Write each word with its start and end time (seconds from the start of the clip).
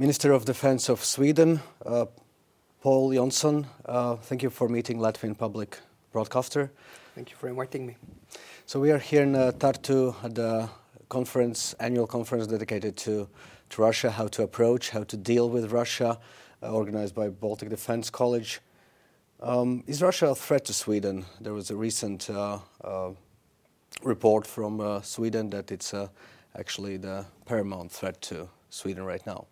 Minister 0.00 0.32
of 0.32 0.46
Defense 0.46 0.88
of 0.88 1.04
Sweden, 1.04 1.60
uh, 1.84 2.06
Pål 2.82 3.12
Jonson, 3.14 3.66
uh, 3.84 4.16
thank 4.16 4.42
you 4.42 4.48
for 4.48 4.66
meeting 4.66 4.98
Latvian 4.98 5.36
Public 5.36 5.78
Broadcaster. 6.10 6.72
Thank 7.14 7.28
you 7.28 7.36
for 7.36 7.50
inviting 7.50 7.86
me. 7.86 7.96
So 8.64 8.80
we 8.80 8.92
are 8.92 8.98
here 8.98 9.24
in 9.24 9.34
uh, 9.34 9.52
Tartu 9.58 10.14
at 10.24 10.34
the 10.34 10.70
conference, 11.10 11.74
annual 11.80 12.06
conference 12.06 12.46
dedicated 12.46 12.96
to, 12.96 13.28
to 13.68 13.82
Russia, 13.82 14.10
how 14.10 14.26
to 14.28 14.42
approach, 14.42 14.88
how 14.88 15.04
to 15.04 15.18
deal 15.18 15.50
with 15.50 15.70
Russia, 15.70 16.18
uh, 16.62 16.72
organized 16.72 17.14
by 17.14 17.28
Baltic 17.28 17.68
Defense 17.68 18.08
College. 18.08 18.62
Um, 19.42 19.84
is 19.86 20.00
Russia 20.00 20.28
a 20.28 20.34
threat 20.34 20.64
to 20.64 20.72
Sweden? 20.72 21.26
There 21.42 21.52
was 21.52 21.70
a 21.70 21.76
recent 21.76 22.30
uh, 22.30 22.60
uh, 22.82 23.10
report 24.02 24.46
from 24.46 24.80
uh, 24.80 25.02
Sweden 25.02 25.50
that 25.50 25.70
it's 25.70 25.92
uh, 25.92 26.08
actually 26.58 26.96
the 26.96 27.26
paramount 27.44 27.92
threat 27.92 28.22
to 28.22 28.48
Sweden 28.70 29.04
right 29.04 29.26
now. 29.26 29.44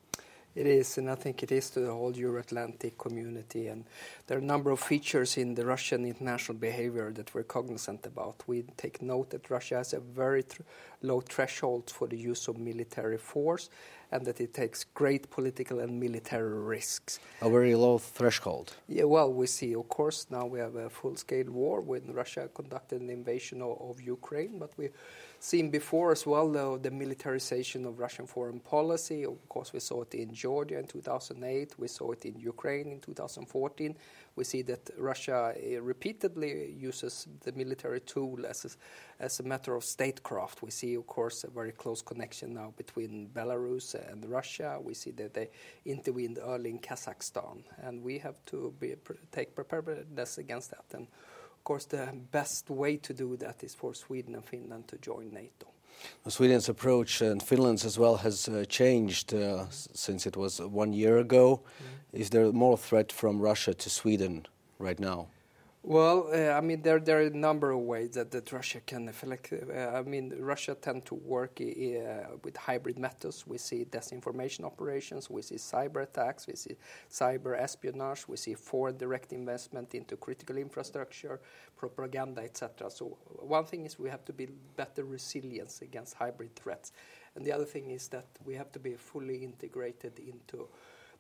It 0.54 0.66
is, 0.66 0.98
and 0.98 1.09
I 1.09 1.14
think 1.14 1.42
it 1.42 1.52
is 1.52 1.70
to 1.70 1.80
the 1.80 1.92
whole 1.92 2.16
Euro-Atlantic 2.16 2.98
community. 2.98 3.68
And 3.68 3.84
there 4.27 4.38
are 4.38 4.41
a 4.41 4.45
number 4.45 4.70
of 4.70 4.80
features 4.80 5.36
in 5.36 5.54
the 5.54 5.64
Russian 5.64 6.04
international 6.04 6.59
behavior 6.59 7.12
that 7.12 7.32
we're 7.32 7.45
cognizant 7.45 8.06
about. 8.06 8.42
We 8.46 8.64
take 8.76 9.00
note 9.00 9.30
that 9.30 9.50
Russia 9.50 9.76
has 9.76 9.92
a 9.92 10.00
very 10.00 10.42
th 10.42 10.60
low 11.02 11.20
threshold 11.20 11.90
for 11.90 12.09
the 12.09 12.16
use 12.16 12.48
of 12.48 12.59
military 12.59 13.18
force, 13.18 13.70
and 14.10 14.24
that 14.24 14.40
it 14.40 14.54
takes 14.54 14.84
great 14.84 15.30
political 15.30 15.80
and 15.80 16.00
military 16.00 16.58
risks. 16.58 17.20
A 17.42 17.50
very 17.50 17.74
low 17.74 17.98
threshold. 17.98 18.74
Yeah, 18.88 19.04
well, 19.04 19.32
we 19.32 19.46
see, 19.46 19.74
of 19.74 19.88
course, 19.88 20.26
now 20.30 20.46
we 20.46 20.58
have 20.60 20.76
a 20.76 20.88
full-scale 20.88 21.50
war 21.50 21.80
when 21.80 22.12
Russia 22.12 22.48
conducted 22.54 23.00
an 23.00 23.10
invasion 23.10 23.60
of, 23.62 23.78
of 23.80 24.00
Ukraine, 24.00 24.58
but 24.58 24.70
we've 24.76 24.92
seen 25.40 25.70
before 25.70 26.12
as 26.12 26.26
well, 26.26 26.50
though, 26.50 26.78
the 26.78 26.90
militarization 26.90 27.84
of 27.84 27.98
Russian 27.98 28.26
foreign 28.26 28.60
policy. 28.60 29.24
Of 29.24 29.48
course, 29.48 29.72
we 29.72 29.80
saw 29.80 30.02
it 30.02 30.14
in 30.14 30.32
Georgia 30.32 30.78
in 30.78 30.86
2008. 30.86 31.74
We 31.78 31.88
saw 31.88 32.12
it 32.12 32.24
in 32.24 32.38
Ukraine 32.38 32.88
in 32.88 33.00
2014. 33.00 33.95
We 34.37 34.45
see 34.45 34.62
that 34.62 34.90
Russia 34.98 35.52
uh, 35.56 35.80
repeatedly 35.82 36.72
uses 36.78 37.26
the 37.40 37.52
military 37.52 38.00
tool 38.00 38.46
as 38.46 38.65
a, 38.65 39.24
as 39.24 39.40
a 39.40 39.43
matter 39.43 39.74
of 39.74 39.84
statecraft. 39.84 40.62
We 40.62 40.70
see, 40.70 40.95
of 40.95 41.06
course, 41.06 41.45
a 41.45 41.50
very 41.50 41.72
close 41.72 42.02
connection 42.02 42.54
now 42.54 42.72
between 42.76 43.30
Belarus 43.34 43.95
and 44.10 44.24
Russia. 44.24 44.79
We 44.82 44.95
see 44.95 45.13
that 45.13 45.35
they 45.35 45.51
intervened 45.85 46.38
early 46.43 46.71
in 46.71 46.79
Kazakhstan, 46.79 47.63
and 47.82 48.02
we 48.02 48.18
have 48.18 48.45
to 48.46 48.74
be, 48.80 48.95
take 49.32 49.55
preparedness 49.55 50.38
against 50.38 50.71
that. 50.71 50.85
And 50.93 51.07
of 51.07 51.65
course, 51.65 51.87
the 51.87 52.09
best 52.32 52.71
way 52.71 52.96
to 52.96 53.13
do 53.15 53.37
that 53.37 53.65
is 53.65 53.74
for 53.74 53.95
Sweden 53.95 54.35
and 54.35 54.45
Finland 54.45 54.88
to 54.88 54.99
join 54.99 55.32
NATO. 55.32 55.66
Sweden's 56.29 56.68
approach 56.68 57.21
and 57.23 57.43
Finland's 57.43 57.85
as 57.85 57.99
well 57.99 58.16
has 58.16 58.49
uh, 58.49 58.65
changed 58.68 59.35
uh, 59.35 59.66
since 59.71 60.27
it 60.27 60.37
was 60.37 60.60
one 60.60 60.93
year 60.93 61.18
ago. 61.18 61.60
Mm. 62.12 62.21
Is 62.21 62.30
there 62.30 62.52
more 62.52 62.77
threat 62.79 63.12
from 63.12 63.40
Russia 63.40 63.74
to 63.74 63.90
Sweden 63.90 64.47
right 64.78 65.00
now? 65.00 65.28
Well, 65.91 66.28
uh, 66.31 66.50
I 66.53 66.60
mean, 66.60 66.82
there, 66.82 67.00
there 67.00 67.16
are 67.20 67.28
a 67.28 67.31
number 67.31 67.70
of 67.70 67.81
ways 67.81 68.10
that, 68.10 68.31
that 68.32 68.53
Russia 68.53 68.81
can 68.84 69.08
affect. 69.08 69.54
Uh, 69.54 69.72
I 69.75 70.03
mean, 70.03 70.34
Russia 70.38 70.75
tend 70.75 71.06
to 71.06 71.14
work 71.14 71.62
uh, 71.62 72.36
with 72.44 72.58
hybrid 72.58 72.98
methods. 72.98 73.47
We 73.47 73.56
see 73.56 73.86
disinformation 73.86 74.64
operations, 74.64 75.31
we 75.31 75.41
see 75.41 75.54
cyber 75.54 76.03
attacks, 76.03 76.47
we 76.47 76.56
see 76.56 76.76
cyber 77.10 77.59
espionage, 77.59 78.28
we 78.28 78.36
see 78.36 78.53
foreign 78.53 78.98
direct 78.98 79.32
investment 79.32 79.94
into 79.94 80.19
critical 80.19 80.59
infrastructure, 80.59 81.41
propaganda, 81.75 82.42
etc. 82.42 82.91
So 82.91 83.16
one 83.38 83.64
thing 83.64 83.86
is 83.86 83.98
we 83.98 84.10
have 84.10 84.26
to 84.26 84.34
be 84.34 84.48
better 84.76 85.04
resilience 85.04 85.81
against 85.81 86.12
hybrid 86.12 86.54
threats, 86.54 86.92
and 87.34 87.47
the 87.47 87.53
other 87.53 87.64
thing 87.64 87.92
is 87.92 88.09
that 88.09 88.26
we 88.44 88.54
have 88.56 88.70
to 88.72 88.78
be 88.78 88.92
fully 88.92 89.36
integrated 89.42 90.19
into 90.19 90.69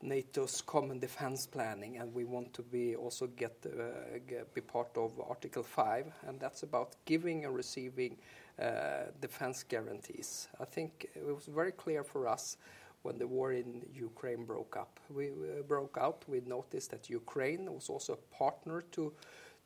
NATO's 0.02 0.60
common 0.62 0.98
defense 0.98 1.46
planning, 1.46 1.98
and 1.98 2.14
we 2.14 2.24
want 2.24 2.52
to 2.54 2.62
be 2.62 2.94
also 2.94 3.26
get, 3.26 3.56
uh, 3.66 4.18
get, 4.28 4.54
be 4.54 4.60
part 4.60 4.96
of 4.96 5.12
Article 5.20 5.62
5, 5.62 6.06
and 6.26 6.38
that's 6.38 6.62
about 6.62 6.94
giving 7.04 7.44
and 7.44 7.54
receiving 7.54 8.16
uh, 8.60 9.06
defense 9.20 9.64
guarantees. 9.64 10.48
I 10.60 10.64
think 10.64 11.08
it 11.14 11.34
was 11.34 11.46
very 11.46 11.72
clear 11.72 12.04
for 12.04 12.28
us 12.28 12.56
when 13.02 13.18
the 13.18 13.26
war 13.26 13.52
in 13.52 13.84
Ukraine 13.92 14.44
broke 14.44 14.76
up. 14.76 15.00
We 15.10 15.28
uh, 15.28 15.62
broke 15.66 15.98
out. 16.00 16.24
We 16.28 16.40
noticed 16.40 16.90
that 16.90 17.10
Ukraine 17.10 17.72
was 17.72 17.88
also 17.88 18.12
a 18.12 18.34
partner 18.36 18.82
to 18.92 19.12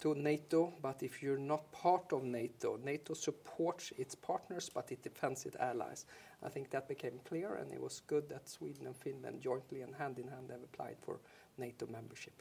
to 0.00 0.15
NATO, 0.16 0.72
but 0.82 1.00
if 1.04 1.22
you're 1.22 1.38
not 1.38 1.71
part 1.71 2.12
of 2.12 2.25
NATO, 2.25 2.76
NATO 2.82 3.15
supports 3.15 3.92
its 3.97 4.16
partners, 4.16 4.69
but 4.69 4.91
it 4.91 5.00
defends 5.00 5.47
its 5.47 5.54
allies. 5.56 6.06
I 6.44 6.48
think 6.48 6.70
that 6.70 6.88
became 6.88 7.20
clear, 7.25 7.54
and 7.54 7.72
it 7.72 7.80
was 7.80 8.03
good 8.06 8.28
that 8.28 8.48
Sweden 8.48 8.86
and 8.86 8.97
Finland 8.97 9.41
jointly 9.41 9.82
and 9.82 9.94
hand 9.94 10.19
in 10.19 10.28
hand 10.28 10.50
have 10.50 10.62
applied 10.62 10.97
for 11.00 11.20
NATO 11.58 11.86
membership. 11.86 12.32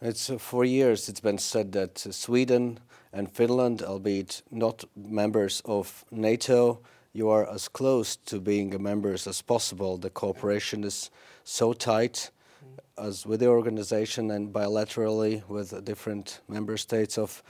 It's 0.00 0.30
uh, 0.30 0.38
for 0.38 0.64
years 0.64 1.08
it's 1.08 1.20
been 1.20 1.38
said 1.38 1.72
that 1.72 2.06
uh, 2.06 2.12
Sweden 2.12 2.80
and 3.12 3.30
Finland, 3.30 3.82
albeit 3.82 4.42
not 4.50 4.84
members 4.96 5.62
of 5.64 6.04
NATO, 6.10 6.80
you 7.12 7.28
are 7.28 7.48
as 7.48 7.68
close 7.68 8.16
to 8.16 8.40
being 8.40 8.74
a 8.74 8.78
members 8.78 9.26
as 9.26 9.42
possible. 9.42 9.98
The 9.98 10.10
cooperation 10.10 10.84
is 10.84 11.10
so 11.44 11.72
tight 11.72 12.30
mm. 12.64 13.06
as 13.06 13.26
with 13.26 13.40
the 13.40 13.46
organization 13.46 14.30
and 14.30 14.52
bilaterally 14.52 15.42
with 15.48 15.84
different 15.84 16.40
member 16.48 16.76
states 16.76 17.18
of 17.18 17.42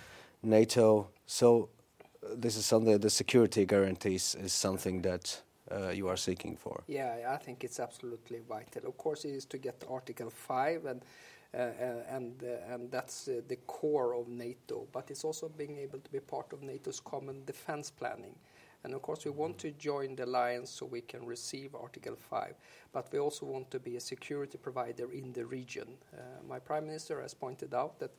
NATO. 0.43 1.09
So 1.27 1.71
uh, 2.23 2.35
this 2.37 2.57
is 2.57 2.67
something 2.67 2.99
the 2.99 3.11
security 3.11 3.65
guarantees 3.65 4.35
is 4.35 4.53
something 4.53 5.01
that 5.03 5.41
uh, 5.71 5.89
you 5.89 6.09
are 6.09 6.17
seeking 6.17 6.57
for? 6.57 6.83
Yeah, 6.87 7.31
I 7.31 7.37
think 7.37 7.65
it's 7.65 7.81
absolutely 7.81 8.41
vital. 8.49 8.89
Of 8.89 8.97
course, 8.97 9.25
it 9.25 9.35
is 9.35 9.45
to 9.47 9.59
get 9.59 9.85
Article 9.89 10.31
5 10.31 10.87
and 10.87 11.03
uh, 11.55 11.59
uh, 11.59 12.17
and 12.17 12.43
uh, 12.43 12.75
and 12.75 12.91
that's 12.91 13.29
uh, 13.29 13.41
the 13.47 13.57
core 13.67 14.15
of 14.15 14.27
NATO. 14.27 14.89
But 14.93 15.11
it's 15.13 15.23
also 15.23 15.49
being 15.49 15.79
able 15.79 16.01
to 16.01 16.11
be 16.11 16.19
part 16.19 16.53
of 16.53 16.63
NATO's 16.63 16.99
common 16.99 17.45
defense 17.45 17.91
planning. 17.91 18.35
And 18.83 18.93
of 18.93 19.03
course, 19.03 19.25
we 19.25 19.31
want 19.31 19.57
to 19.59 19.71
join 19.71 20.15
the 20.17 20.25
alliance 20.25 20.71
so 20.71 20.85
we 20.85 21.01
can 21.01 21.25
receive 21.25 21.75
Article 21.75 22.17
5, 22.17 22.55
but 22.93 23.11
we 23.13 23.19
also 23.19 23.47
want 23.47 23.71
to 23.71 23.79
be 23.79 23.97
a 23.97 24.01
security 24.01 24.59
provider 24.59 25.11
in 25.11 25.33
the 25.33 25.47
region. 25.47 25.97
Uh, 26.13 26.21
my 26.47 26.59
Prime 26.59 26.87
Minister 26.87 27.23
has 27.23 27.33
pointed 27.33 27.73
out 27.73 27.99
that 28.01 28.11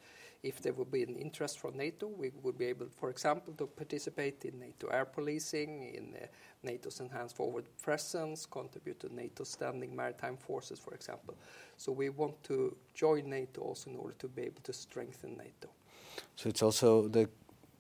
if 0.46 0.62
there 0.62 0.74
would 0.74 0.92
be 0.92 1.02
an 1.02 1.16
interest 1.16 1.58
from 1.60 1.76
NATO, 1.76 2.08
we 2.08 2.32
would 2.44 2.58
be 2.58 2.66
able, 2.66 2.86
for 2.96 3.10
example, 3.10 3.52
to 3.54 3.66
participate 3.66 4.46
in 4.46 4.60
NATO 4.60 4.88
air 4.88 5.06
policing, 5.06 5.96
in 5.96 6.14
uh, 6.22 6.28
NATO's 6.64 7.00
enhanced 7.00 7.36
forward 7.36 7.66
presence, 7.82 8.46
contribute 8.46 9.00
to 9.00 9.14
NATO's 9.14 9.50
standing 9.50 9.96
maritime 9.96 10.38
forces, 10.38 10.78
for 10.78 10.94
example. 10.94 11.34
So 11.78 11.92
we 11.92 12.10
want 12.10 12.44
to 12.44 12.78
join 12.94 13.28
NATO 13.28 13.62
also 13.62 13.90
in 13.90 13.98
order 13.98 14.16
to 14.20 14.28
be 14.28 14.44
able 14.44 14.62
to 14.62 14.74
strengthen 14.74 15.36
NATO. 15.36 15.70
So 16.36 16.50
it's 16.50 16.62
also 16.62 17.08
the 17.08 17.24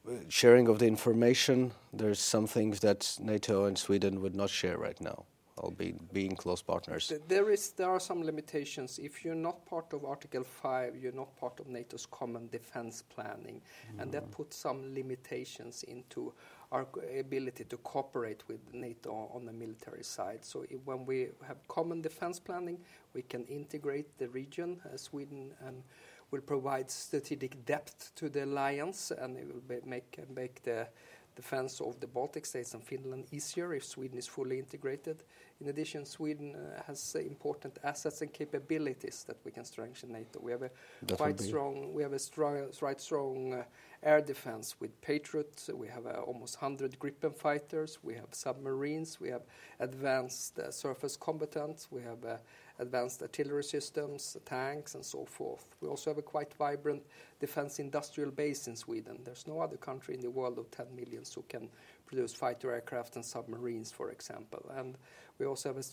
uh, 0.08 0.14
sharing 0.28 0.68
of 0.68 0.80
the 0.80 0.88
information. 0.88 1.72
There's 1.94 2.20
some 2.20 2.48
things 2.48 2.80
that 2.80 3.16
NATO 3.20 3.66
and 3.66 3.78
Sweden 3.78 4.22
would 4.22 4.36
not 4.36 4.50
share 4.50 4.78
right 4.80 5.00
now 5.00 5.26
be 5.72 5.96
being 6.14 6.36
close 6.36 6.62
partners? 6.62 7.12
There 7.28 7.50
is 7.52 7.72
there 7.72 7.90
are 7.90 8.00
some 8.00 8.24
limitations. 8.24 9.00
If 9.00 9.24
you're 9.24 9.36
not 9.36 9.66
part 9.66 9.94
of 9.94 10.06
Article 10.06 10.44
5, 10.44 10.96
you're 10.96 11.12
not 11.12 11.36
part 11.38 11.60
of 11.60 11.68
NATO's 11.68 12.06
common 12.06 12.48
defense 12.50 13.02
planning, 13.02 13.62
mm. 13.62 14.02
and 14.02 14.12
that 14.12 14.26
mm. 14.26 14.32
puts 14.32 14.58
some 14.58 14.94
limitations 14.94 15.84
into 15.84 16.34
our 16.72 16.88
ability 17.20 17.64
to 17.66 17.78
cooperate 17.78 18.44
with 18.48 18.60
NATO 18.74 19.30
on 19.34 19.46
the 19.46 19.54
military 19.54 20.04
side. 20.04 20.44
So 20.44 20.66
when 20.84 21.06
we 21.06 21.30
have 21.48 21.66
common 21.68 22.02
defense 22.02 22.40
planning, 22.40 22.80
we 23.14 23.22
can 23.22 23.46
integrate 23.46 24.18
the 24.18 24.28
region, 24.30 24.82
uh, 24.86 24.98
Sweden 24.98 25.52
and 25.66 25.84
will 26.32 26.42
provide 26.42 26.90
strategic 26.90 27.66
depth 27.66 28.12
to 28.16 28.30
the 28.30 28.44
alliance, 28.44 29.12
and 29.12 29.38
it 29.38 29.48
will 29.48 29.80
make 29.86 30.20
make 30.36 30.64
the 30.64 30.88
defense 31.36 31.82
of 31.82 32.00
the 32.00 32.08
Baltic 32.08 32.46
states 32.46 32.74
and 32.74 32.84
Finland 32.84 33.26
easier 33.32 33.74
if 33.74 33.86
Sweden 33.86 34.18
is 34.18 34.28
fully 34.28 34.58
integrated. 34.60 35.24
In 35.62 35.70
addition, 35.70 36.06
Sweden 36.06 36.56
uh, 36.56 36.84
has 36.88 37.16
uh, 37.16 37.20
important 37.20 37.78
assets 37.84 38.22
and 38.22 38.34
capabilities 38.34 39.24
that 39.28 39.38
we 39.46 39.52
can 39.52 39.66
strengthen 39.66 40.12
NATO. 40.12 40.40
We 40.42 40.52
have 40.52 40.64
a 40.64 40.72
that 41.04 41.18
quite 41.18 41.40
strong, 41.40 41.94
we 41.94 42.04
have 42.04 42.14
a 42.14 42.20
strong, 42.20 42.68
quite 42.80 43.02
strong 43.02 43.54
uh, 43.54 43.64
air 44.06 44.22
defense 44.22 44.76
with 44.80 45.02
Patriot. 45.02 45.68
We 45.74 45.88
have 45.88 46.06
uh, 46.06 46.22
almost 46.22 46.62
100 46.62 47.00
Gripen 47.00 47.36
fighters. 47.36 47.98
We 48.04 48.14
have 48.14 48.28
submarines. 48.32 49.20
We 49.20 49.30
have 49.30 49.42
advanced 49.80 50.60
uh, 50.60 50.70
surface 50.70 51.18
combatants. 51.18 51.88
We 51.90 52.04
have 52.04 52.24
uh, 52.24 52.38
advanced 52.80 53.24
artillery 53.24 53.64
systems, 53.64 54.38
tanks, 54.46 54.94
and 54.94 55.04
so 55.04 55.26
forth. 55.26 55.66
We 55.82 55.88
also 55.88 56.12
have 56.12 56.20
a 56.20 56.22
quite 56.22 56.54
vibrant 56.54 57.02
defense 57.40 57.80
industrial 57.80 58.32
base 58.32 58.68
in 58.68 58.76
Sweden. 58.76 59.20
There's 59.26 59.48
no 59.48 59.60
other 59.60 59.78
country 59.78 60.14
in 60.14 60.22
the 60.22 60.30
world 60.30 60.60
of 60.60 60.70
10 60.70 60.96
million 60.96 61.24
who 61.34 61.44
can 61.50 61.68
produce 62.06 62.34
fighter 62.34 62.72
aircraft 62.72 63.16
and 63.16 63.26
submarines, 63.26 63.92
for 63.92 64.12
example. 64.12 64.72
And 64.76 64.98
we 65.40 65.46
also 65.46 65.70
have 65.70 65.78
a 65.78 65.84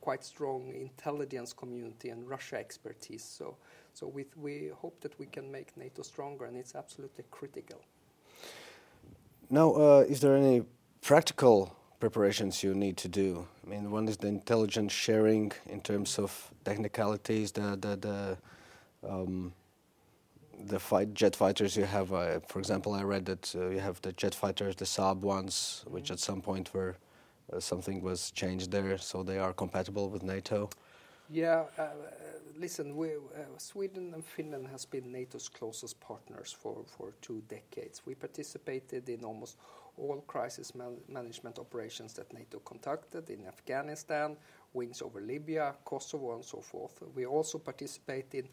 quite 0.00 0.24
strong 0.24 0.72
intelligence 0.74 1.52
community 1.52 2.10
and 2.10 2.28
Russia 2.28 2.56
expertise. 2.56 3.22
So, 3.22 3.56
so 3.92 4.06
we, 4.06 4.24
we 4.36 4.70
hope 4.74 5.00
that 5.00 5.18
we 5.18 5.26
can 5.26 5.50
make 5.50 5.76
NATO 5.76 6.02
stronger, 6.02 6.46
and 6.46 6.56
it's 6.56 6.74
absolutely 6.74 7.24
critical. 7.30 7.80
Now, 9.50 9.74
uh, 9.74 10.04
is 10.08 10.20
there 10.20 10.36
any 10.36 10.62
practical 11.00 11.76
preparations 12.00 12.62
you 12.62 12.74
need 12.74 12.96
to 12.96 13.08
do? 13.08 13.46
I 13.64 13.70
mean, 13.70 13.90
one 13.90 14.08
is 14.08 14.16
the 14.16 14.28
intelligence 14.28 14.92
sharing 14.92 15.52
in 15.66 15.80
terms 15.80 16.18
of 16.18 16.50
technicalities, 16.64 17.52
the 17.52 17.76
the 17.80 17.96
the, 17.96 18.38
um, 19.08 19.52
the 20.66 20.78
fight 20.78 21.14
jet 21.14 21.36
fighters 21.36 21.76
you 21.76 21.84
have. 21.84 22.12
Uh, 22.12 22.40
for 22.40 22.58
example, 22.58 22.92
I 22.94 23.02
read 23.02 23.26
that 23.26 23.54
uh, 23.54 23.68
you 23.68 23.80
have 23.80 24.00
the 24.02 24.12
jet 24.12 24.34
fighters, 24.34 24.76
the 24.76 24.84
Saab 24.84 25.18
ones, 25.20 25.84
which 25.88 26.10
at 26.10 26.18
some 26.18 26.40
point 26.40 26.72
were 26.74 26.96
uh, 27.52 27.60
something 27.60 28.02
was 28.02 28.30
changed 28.30 28.70
there, 28.70 28.98
so 28.98 29.22
they 29.22 29.38
are 29.38 29.52
compatible 29.52 30.08
with 30.08 30.22
NATO. 30.22 30.70
Yeah, 31.30 31.64
uh, 31.78 31.88
listen, 32.56 32.96
we, 32.96 33.08
uh, 33.08 33.58
Sweden 33.58 34.12
and 34.14 34.24
Finland 34.24 34.68
has 34.68 34.84
been 34.84 35.10
NATO's 35.10 35.48
closest 35.48 35.98
partners 36.00 36.54
for, 36.58 36.84
for 36.86 37.14
two 37.22 37.42
decades. 37.48 38.02
We 38.04 38.14
participated 38.14 39.08
in 39.08 39.24
almost 39.24 39.56
all 39.96 40.22
crisis 40.26 40.74
man 40.74 40.96
management 41.08 41.58
operations 41.58 42.14
that 42.14 42.32
NATO 42.32 42.58
conducted 42.58 43.30
in 43.30 43.46
Afghanistan, 43.46 44.36
wings 44.72 45.00
over 45.02 45.20
Libya, 45.20 45.74
Kosovo, 45.84 46.34
and 46.34 46.44
so 46.44 46.60
forth. 46.60 47.00
We 47.14 47.26
also 47.26 47.58
participate 47.58 48.34
in 48.34 48.48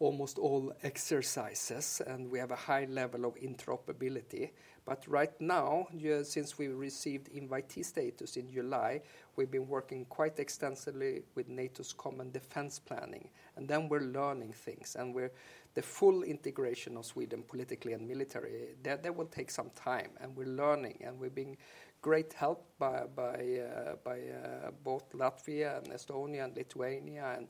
almost 0.00 0.38
all 0.38 0.72
exercises, 0.82 2.00
and 2.06 2.30
we 2.30 2.38
have 2.38 2.52
a 2.52 2.56
high 2.56 2.86
level 2.88 3.24
of 3.24 3.34
interoperability. 3.36 4.50
But 4.84 5.06
right 5.06 5.38
now, 5.40 5.88
since 6.22 6.56
we 6.56 6.68
received 6.68 7.28
invitee 7.34 7.84
status 7.84 8.36
in 8.36 8.50
July, 8.50 9.02
we've 9.36 9.50
been 9.50 9.68
working 9.68 10.06
quite 10.06 10.38
extensively 10.38 11.22
with 11.34 11.48
NATO's 11.48 11.92
common 11.92 12.30
defense 12.30 12.78
planning, 12.78 13.28
and 13.56 13.68
then 13.68 13.88
we're 13.88 14.00
learning 14.00 14.52
things, 14.52 14.96
and 14.98 15.14
we're 15.14 15.32
the 15.74 15.82
full 15.82 16.22
integration 16.22 16.96
of 16.96 17.04
Sweden 17.04 17.42
politically 17.46 17.92
and 17.92 18.08
military. 18.08 18.76
That, 18.82 19.02
that 19.02 19.14
will 19.14 19.26
take 19.26 19.50
some 19.50 19.70
time, 19.74 20.10
and 20.20 20.34
we're 20.34 20.46
learning, 20.46 21.02
and 21.04 21.18
we're 21.18 21.30
being 21.30 21.56
great 22.00 22.32
help 22.32 22.64
by 22.78 23.02
by 23.14 23.60
uh, 23.60 23.96
by 24.04 24.20
uh, 24.20 24.70
both 24.84 25.10
Latvia 25.12 25.78
and 25.78 25.88
Estonia 25.92 26.44
and 26.44 26.56
Lithuania 26.56 27.34
and 27.36 27.48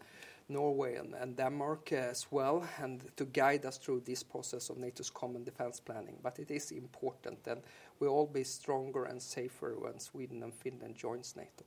Norway 0.49 0.97
and, 0.97 1.15
and, 1.15 1.37
Denmark 1.37 1.93
as 1.93 2.27
well, 2.31 2.67
and 2.83 3.05
to 3.17 3.25
guide 3.27 3.67
us 3.67 3.79
through 3.79 4.01
this 4.01 4.23
process 4.23 4.71
of 4.71 4.79
NATO's 4.79 5.11
common 5.11 5.45
defense 5.45 5.81
planning. 5.81 6.17
But 6.23 6.39
it 6.39 6.51
is 6.51 6.71
important, 6.71 7.47
and 7.47 7.63
we'll 8.01 8.13
all 8.13 8.27
be 8.27 8.45
stronger 8.45 9.05
and 9.05 9.21
safer 9.21 9.77
when 9.79 10.01
Sweden 10.01 10.43
and 10.43 10.55
Finland 10.55 10.97
joins 10.97 11.37
NATO. 11.37 11.65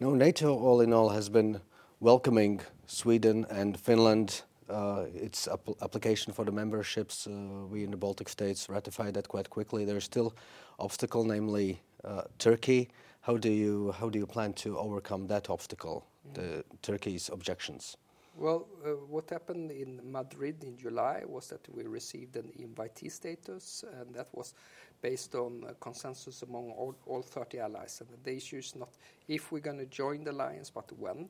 No, 0.00 0.14
NATO, 0.14 0.56
all 0.56 0.80
in 0.80 0.92
all, 0.92 1.08
has 1.08 1.28
been 1.28 1.60
welcoming 2.00 2.60
Sweden 2.86 3.46
and 3.50 3.78
Finland. 3.78 4.42
Uh, 4.68 5.04
its 5.14 5.46
application 5.82 6.32
for 6.32 6.44
the 6.44 6.52
memberships, 6.52 7.26
uh, 7.26 7.30
we 7.70 7.84
in 7.84 7.90
the 7.90 7.96
Baltic 7.96 8.28
states 8.28 8.68
ratified 8.70 9.12
that 9.14 9.28
quite 9.28 9.50
quickly. 9.50 9.84
There's 9.84 10.04
still 10.04 10.34
obstacle, 10.78 11.24
namely 11.24 11.82
uh, 12.02 12.22
Turkey. 12.38 12.88
How 13.20 13.36
do 13.36 13.50
you 13.50 13.92
how 13.92 14.08
do 14.08 14.18
you 14.18 14.26
plan 14.26 14.52
to 14.54 14.78
overcome 14.78 15.26
that 15.26 15.50
obstacle, 15.50 16.06
mm. 16.26 16.34
the 16.34 16.64
Turkey's 16.80 17.28
objections? 17.28 17.96
Well, 18.36 18.66
uh, 18.84 18.90
what 19.08 19.30
happened 19.30 19.70
in 19.70 20.00
Madrid 20.10 20.64
in 20.64 20.76
July 20.76 21.22
was 21.24 21.48
that 21.48 21.68
we 21.72 21.84
received 21.84 22.34
an 22.36 22.50
invitee 22.58 23.10
status, 23.10 23.84
and 24.00 24.12
that 24.14 24.26
was 24.32 24.54
based 25.00 25.36
on 25.36 25.64
consensus 25.80 26.42
among 26.42 26.72
all, 26.72 26.96
all 27.06 27.22
30 27.22 27.60
allies. 27.60 28.00
And 28.00 28.08
the 28.24 28.36
issue 28.36 28.58
is 28.58 28.74
not 28.74 28.88
if 29.28 29.52
we're 29.52 29.60
going 29.60 29.78
to 29.78 29.86
join 29.86 30.24
the 30.24 30.32
alliance, 30.32 30.68
but 30.68 30.90
when. 30.98 31.28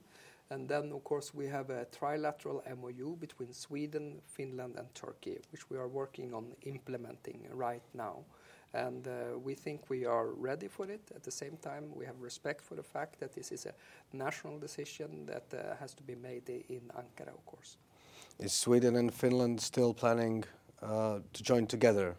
And 0.48 0.66
then, 0.66 0.92
of 0.92 1.04
course, 1.04 1.34
we 1.34 1.46
have 1.48 1.68
a 1.68 1.86
trilateral 1.86 2.62
MOU 2.78 3.16
between 3.16 3.52
Sweden, 3.52 4.22
Finland, 4.26 4.76
and 4.78 4.94
Turkey, 4.94 5.40
which 5.52 5.68
we 5.68 5.76
are 5.76 5.88
working 5.88 6.32
on 6.32 6.52
implementing 6.62 7.46
right 7.52 7.82
now 7.92 8.24
and 8.74 9.06
uh, 9.06 9.38
we 9.38 9.54
think 9.54 9.88
we 9.88 10.04
are 10.04 10.26
ready 10.26 10.68
for 10.68 10.90
it. 10.90 11.00
At 11.14 11.22
the 11.22 11.30
same 11.30 11.56
time, 11.62 11.84
we 11.94 12.04
have 12.04 12.20
respect 12.20 12.60
for 12.60 12.74
the 12.74 12.82
fact 12.82 13.20
that 13.20 13.32
this 13.32 13.52
is 13.52 13.66
a 13.66 13.72
national 14.12 14.58
decision 14.58 15.26
that 15.26 15.44
uh, 15.54 15.76
has 15.76 15.94
to 15.94 16.02
be 16.02 16.14
made 16.14 16.48
in 16.48 16.82
Ankara, 16.96 17.32
of 17.32 17.46
course. 17.46 17.76
Is 18.38 18.52
Sweden 18.52 18.96
and 18.96 19.14
Finland 19.14 19.60
still 19.60 19.94
planning 19.94 20.44
uh, 20.82 21.20
to 21.32 21.42
join 21.42 21.66
together? 21.66 22.16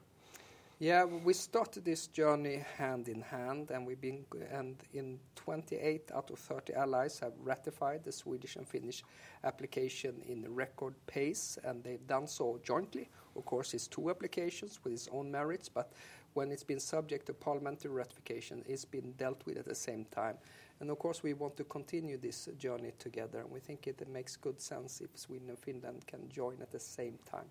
Yeah, 0.80 1.06
we 1.06 1.32
started 1.32 1.86
this 1.86 2.08
journey 2.08 2.62
hand 2.78 3.08
in 3.08 3.22
hand, 3.22 3.72
and 3.72 3.88
we've 3.88 4.02
been 4.02 4.26
and 4.52 4.76
in 4.94 5.20
28 5.36 6.12
out 6.14 6.30
of 6.32 6.38
30 6.38 6.74
allies 6.74 7.18
have 7.20 7.32
ratified 7.42 8.04
the 8.04 8.12
Swedish 8.12 8.58
and 8.58 8.68
Finnish 8.68 9.02
application 9.46 10.22
in 10.28 10.54
record 10.54 10.96
pace, 11.08 11.58
and 11.64 11.82
they've 11.82 12.06
done 12.08 12.28
so 12.28 12.60
jointly. 12.62 13.10
Of 13.38 13.46
course, 13.46 13.74
it's 13.74 13.88
two 13.88 14.10
applications 14.10 14.80
with 14.84 14.92
its 14.92 15.08
own 15.14 15.32
merits, 15.32 15.70
but 15.70 15.94
when 16.36 16.52
it's 16.52 16.64
been 16.64 16.80
subject 16.80 17.26
to 17.26 17.34
parliamentary 17.34 17.92
ratification, 17.92 18.64
it's 18.68 18.86
been 18.86 19.14
dealt 19.14 19.46
with 19.46 19.58
at 19.58 19.66
the 19.66 19.76
same 19.76 20.06
time. 20.12 20.38
And 20.82 20.90
of 20.92 21.00
course, 21.00 21.24
we 21.24 21.34
want 21.34 21.56
to 21.58 21.64
continue 21.64 22.18
this 22.18 22.50
journey 22.58 22.92
together, 23.00 23.40
and 23.40 23.50
we 23.50 23.62
think 23.62 23.88
it 23.88 24.08
makes 24.10 24.36
good 24.36 24.60
sense 24.60 25.00
if 25.00 25.18
Sweden 25.18 25.50
and 25.50 25.58
Finland 25.58 26.06
can 26.06 26.30
join 26.30 26.58
at 26.62 26.72
the 26.72 26.80
same 26.80 27.18
time. 27.26 27.46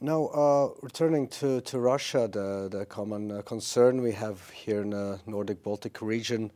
Now, 0.00 0.26
uh, 0.26 0.68
returning 0.82 1.26
to, 1.28 1.60
to 1.62 1.78
Russia, 1.80 2.28
the, 2.30 2.68
the 2.70 2.86
common 2.86 3.32
uh, 3.32 3.42
concern 3.42 4.02
we 4.02 4.12
have 4.12 4.48
here 4.50 4.82
in 4.82 4.90
the 4.90 5.18
Nordic 5.26 5.62
Baltic 5.62 6.00
region, 6.00 6.52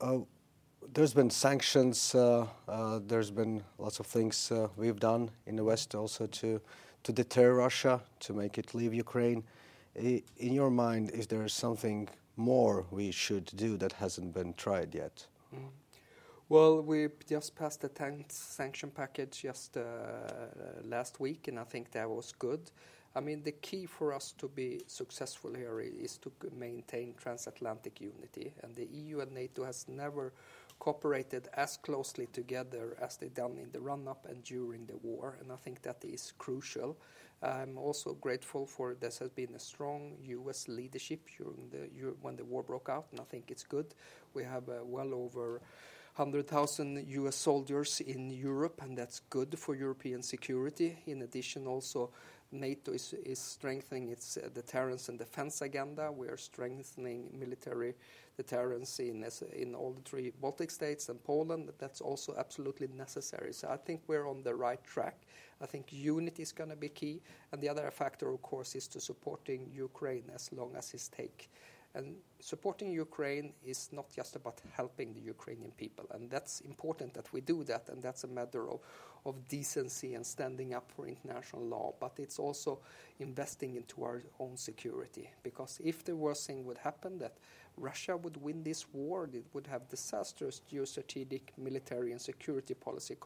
uh, 0.00 0.18
there's 0.94 1.12
been 1.12 1.30
sanctions, 1.30 2.14
uh, 2.14 2.46
uh, 2.68 3.00
there's 3.06 3.30
been 3.30 3.62
lots 3.78 4.00
of 4.00 4.06
things 4.06 4.50
uh, 4.50 4.68
we've 4.76 5.00
done 5.00 5.30
in 5.46 5.56
the 5.56 5.64
West 5.64 5.94
also 5.94 6.26
to 6.26 6.60
to 7.02 7.12
deter 7.12 7.54
Russia, 7.54 8.00
to 8.20 8.32
make 8.32 8.58
it 8.58 8.74
leave 8.74 8.94
Ukraine. 8.94 9.44
In 9.94 10.52
your 10.52 10.70
mind, 10.70 11.10
is 11.10 11.26
there 11.26 11.46
something 11.48 12.08
more 12.36 12.86
we 12.90 13.10
should 13.10 13.46
do 13.56 13.76
that 13.76 13.92
hasn't 13.92 14.32
been 14.32 14.54
tried 14.54 14.94
yet? 14.94 15.26
Mm. 15.54 15.68
Well, 16.48 16.82
we 16.82 17.08
just 17.28 17.56
passed 17.56 17.80
the 17.80 17.88
10th 17.88 18.30
sanction 18.30 18.90
package 18.90 19.40
just 19.42 19.76
uh, 19.76 19.82
last 20.84 21.18
week, 21.18 21.48
and 21.48 21.58
I 21.58 21.64
think 21.64 21.90
that 21.92 22.08
was 22.08 22.32
good. 22.38 22.70
I 23.14 23.20
mean, 23.20 23.42
the 23.42 23.52
key 23.52 23.86
for 23.86 24.12
us 24.12 24.32
to 24.38 24.48
be 24.48 24.82
successful 24.86 25.54
here 25.54 25.80
is 25.80 26.18
to 26.18 26.32
maintain 26.54 27.14
transatlantic 27.16 28.00
unity, 28.00 28.52
and 28.62 28.74
the 28.74 28.84
EU 28.84 29.20
and 29.20 29.32
NATO 29.32 29.64
has 29.64 29.86
never 29.88 30.32
cooperated 30.82 31.46
as 31.54 31.76
closely 31.76 32.26
together 32.26 32.96
as 33.00 33.16
they 33.16 33.28
done 33.28 33.56
in 33.56 33.70
the 33.70 33.78
run-up 33.80 34.26
and 34.28 34.42
during 34.42 34.84
the 34.86 34.96
war, 34.96 35.36
and 35.40 35.52
I 35.52 35.54
think 35.54 35.80
that 35.82 36.04
is 36.04 36.32
crucial. 36.38 36.96
I'm 37.40 37.78
also 37.78 38.14
grateful 38.14 38.66
for 38.66 38.96
this 38.98 39.20
has 39.20 39.30
been 39.30 39.54
a 39.54 39.60
strong 39.60 40.16
U.S. 40.24 40.66
leadership 40.66 41.20
during 41.38 41.70
the 41.70 41.86
when 42.20 42.34
the 42.34 42.44
war 42.44 42.64
broke 42.64 42.88
out, 42.88 43.06
and 43.12 43.20
I 43.20 43.24
think 43.30 43.52
it's 43.52 43.62
good. 43.62 43.94
We 44.34 44.42
have 44.42 44.68
uh, 44.68 44.82
well 44.82 45.14
over 45.14 45.60
100,000 46.16 47.06
U.S. 47.08 47.36
soldiers 47.36 48.00
in 48.00 48.30
Europe, 48.30 48.82
and 48.82 48.98
that's 48.98 49.20
good 49.30 49.56
for 49.56 49.76
European 49.76 50.20
security. 50.20 50.98
In 51.06 51.22
addition, 51.22 51.68
also 51.68 52.10
NATO 52.52 52.92
is, 52.92 53.14
is 53.24 53.38
strengthening 53.38 54.10
its 54.10 54.36
uh, 54.36 54.48
deterrence 54.54 55.08
and 55.08 55.18
defense 55.18 55.62
agenda. 55.62 56.12
We 56.12 56.28
are 56.28 56.36
strengthening 56.36 57.30
military 57.32 57.94
deterrence 58.36 58.98
in, 59.00 59.24
in 59.52 59.74
all 59.74 59.92
the 59.92 60.02
three 60.02 60.32
Baltic 60.40 60.70
states 60.70 61.08
and 61.08 61.22
Poland. 61.24 61.70
That's 61.78 62.00
also 62.00 62.34
absolutely 62.38 62.88
necessary. 62.88 63.52
So 63.52 63.68
I 63.68 63.76
think 63.76 64.02
we're 64.06 64.28
on 64.28 64.42
the 64.42 64.54
right 64.54 64.82
track. 64.84 65.22
I 65.60 65.66
think 65.66 65.92
unity 65.92 66.42
is 66.42 66.52
going 66.52 66.70
to 66.70 66.76
be 66.76 66.88
key. 66.88 67.22
And 67.52 67.60
the 67.60 67.68
other 67.68 67.90
factor, 67.90 68.28
of 68.30 68.42
course, 68.42 68.74
is 68.74 68.88
to 68.88 69.00
supporting 69.00 69.70
Ukraine 69.72 70.24
as 70.34 70.52
long 70.52 70.74
as 70.76 70.92
it 70.92 71.08
takes. 71.16 71.48
And 71.94 72.16
supporting 72.40 72.90
Ukraine 72.90 73.52
is 73.64 73.90
not 73.92 74.10
just 74.10 74.34
about 74.34 74.60
helping 74.72 75.12
the 75.12 75.20
Ukrainian 75.20 75.72
people, 75.72 76.06
and 76.10 76.30
that's 76.30 76.60
important 76.60 77.12
that 77.14 77.30
we 77.34 77.42
do 77.42 77.64
that, 77.64 77.88
and 77.90 78.02
that's 78.02 78.24
a 78.24 78.28
matter 78.28 78.68
of, 78.70 78.80
decency 79.48 80.14
and 80.16 80.26
standing 80.26 80.74
up 80.74 80.90
for 80.90 81.06
international 81.06 81.62
law. 81.62 81.94
But 82.00 82.14
it's 82.18 82.40
also 82.40 82.80
investing 83.20 83.76
into 83.76 84.02
our 84.02 84.20
own 84.40 84.56
security, 84.56 85.30
because 85.44 85.80
if 85.84 86.02
the 86.02 86.16
worst 86.16 86.48
thing 86.48 86.64
would 86.64 86.78
happen, 86.78 87.18
that 87.18 87.34
Russia 87.76 88.16
would 88.16 88.36
win 88.42 88.64
this 88.64 88.86
war, 88.92 89.28
it 89.32 89.44
would 89.52 89.68
have 89.68 89.88
disastrous 89.88 90.60
geostrategic, 90.70 91.42
military, 91.56 92.10
and 92.10 92.20
security 92.20 92.74
policy 92.74 93.16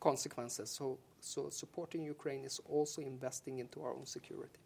consequences. 0.00 0.70
So, 1.20 1.50
supporting 1.50 2.02
Ukraine 2.02 2.44
is 2.44 2.60
also 2.68 3.00
investing 3.02 3.60
into 3.60 3.82
our 3.82 3.94
own 3.94 4.06
security. 4.06 4.58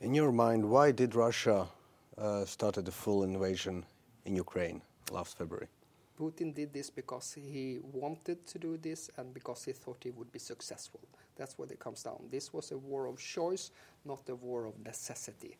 In 0.00 0.14
your 0.14 0.32
mind, 0.32 0.68
why 0.68 0.92
did 0.92 1.14
Russia 1.14 1.68
Uh, 2.20 2.44
started 2.44 2.84
the 2.84 2.92
full 2.92 3.22
invasion 3.22 3.82
in 4.26 4.36
Ukraine 4.36 4.82
last 5.10 5.38
February? 5.38 5.68
Putin 6.20 6.54
did 6.54 6.70
this 6.70 6.90
because 6.90 7.32
he 7.32 7.78
wanted 7.82 8.46
to 8.46 8.58
do 8.58 8.76
this 8.76 9.10
and 9.16 9.32
because 9.32 9.64
he 9.64 9.72
thought 9.72 9.96
he 10.02 10.10
would 10.10 10.30
be 10.30 10.38
successful. 10.38 11.00
That's 11.34 11.56
what 11.56 11.72
it 11.72 11.78
comes 11.78 12.02
down. 12.02 12.28
This 12.30 12.52
was 12.52 12.72
a 12.72 12.76
war 12.76 13.06
of 13.06 13.18
choice, 13.18 13.70
not 14.04 14.28
a 14.28 14.34
war 14.34 14.66
of 14.66 14.74
necessity 14.84 15.56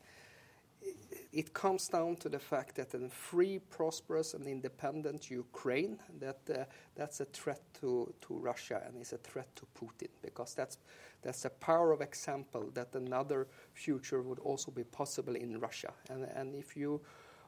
it 1.32 1.54
comes 1.54 1.88
down 1.88 2.16
to 2.16 2.28
the 2.28 2.38
fact 2.38 2.76
that 2.76 2.92
a 2.94 3.08
free, 3.08 3.60
prosperous, 3.70 4.34
and 4.34 4.46
independent 4.46 5.30
Ukraine 5.30 5.98
that 6.18 6.40
uh, 6.52 6.64
that's 6.96 7.20
a 7.20 7.24
threat 7.26 7.62
to, 7.80 8.12
to 8.22 8.34
Russia 8.34 8.82
and 8.86 9.00
is 9.00 9.12
a 9.12 9.18
threat 9.18 9.54
to 9.56 9.66
Putin 9.78 10.08
because 10.22 10.54
that's 10.54 10.78
that's 11.22 11.44
a 11.44 11.50
power 11.50 11.92
of 11.92 12.00
example 12.00 12.70
that 12.74 12.94
another 12.94 13.46
future 13.74 14.22
would 14.22 14.40
also 14.40 14.70
be 14.70 14.84
possible 14.84 15.36
in 15.36 15.60
Russia. 15.60 15.92
And 16.08 16.24
and 16.34 16.54
if 16.54 16.76
you 16.76 17.00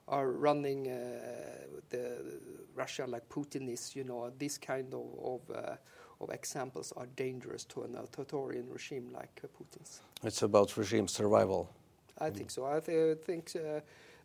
are 0.08 0.30
running 0.30 0.84
the 1.88 2.40
Russia 2.74 3.04
like 3.06 3.28
Putin 3.28 3.72
is, 3.72 3.96
you 3.96 4.04
know, 4.04 4.30
this 4.38 4.58
kind 4.58 4.94
of 4.94 5.06
of, 5.22 5.78
of 6.20 6.30
examples 6.30 6.92
are 6.96 7.06
dangerous 7.16 7.64
to 7.64 7.82
an 7.82 7.96
authoritarian 7.96 8.68
regime 8.68 9.10
like 9.12 9.42
Putin's. 9.58 10.02
It's 10.22 10.42
about 10.42 10.76
regime 10.76 11.08
survival. 11.08 11.68
I 12.18 12.30
think 12.30 12.50
so. 12.50 12.64
I 12.66 12.80
th 12.80 13.18
think 13.26 13.54